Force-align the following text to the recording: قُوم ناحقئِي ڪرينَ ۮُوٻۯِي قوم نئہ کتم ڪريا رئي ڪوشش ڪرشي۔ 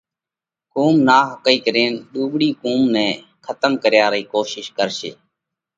قُوم 0.73 0.95
ناحقئِي 1.07 1.57
ڪرينَ 1.65 1.93
ۮُوٻۯِي 2.13 2.49
قوم 2.61 2.81
نئہ 2.93 3.07
کتم 3.45 3.71
ڪريا 3.83 4.05
رئي 4.13 4.23
ڪوشش 4.33 4.65
ڪرشي۔ 4.77 5.11